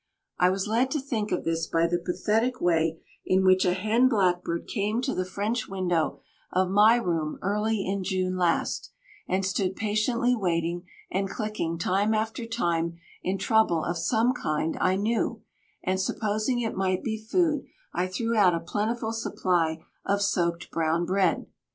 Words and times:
I 0.39 0.49
was 0.49 0.65
led 0.65 0.89
to 0.91 0.99
think 0.99 1.31
of 1.31 1.43
this 1.43 1.67
by 1.67 1.85
the 1.85 1.99
pathetic 1.99 2.59
way 2.59 2.97
in 3.23 3.45
which 3.45 3.65
a 3.65 3.75
hen 3.75 4.09
blackbird 4.09 4.67
came 4.67 4.99
to 5.03 5.13
the 5.13 5.23
French 5.27 5.67
window 5.67 6.21
of 6.51 6.71
my 6.71 6.95
room 6.95 7.37
early 7.43 7.85
in 7.85 8.03
June 8.03 8.35
last 8.35 8.91
and 9.27 9.45
stood 9.45 9.75
patiently 9.75 10.35
waiting 10.35 10.87
and 11.11 11.29
clicking 11.29 11.77
time 11.77 12.15
after 12.15 12.47
time 12.47 12.95
in 13.21 13.37
trouble 13.37 13.83
of 13.83 13.95
some 13.99 14.33
kind 14.33 14.75
I 14.81 14.95
knew, 14.95 15.43
and, 15.83 16.01
supposing 16.01 16.59
it 16.61 16.75
might 16.75 17.03
be 17.03 17.23
food, 17.23 17.65
I 17.93 18.07
threw 18.07 18.35
out 18.35 18.55
a 18.55 18.59
plentiful 18.59 19.13
supply 19.13 19.83
of 20.03 20.23
soaked 20.23 20.71
brown 20.71 21.05
bread. 21.05 21.45